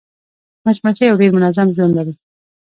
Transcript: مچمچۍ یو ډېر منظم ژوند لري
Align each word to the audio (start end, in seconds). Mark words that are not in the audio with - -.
مچمچۍ 0.65 1.05
یو 1.07 1.19
ډېر 1.21 1.31
منظم 1.37 1.67
ژوند 1.75 1.93
لري 1.97 2.13